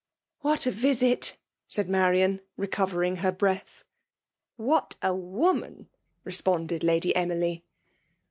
[0.41, 1.37] "What a visit!
[1.53, 3.83] '* said Marian^ recovering her breath.
[4.21, 5.89] '* What a woman!"
[6.23, 7.63] responded Lady Emily.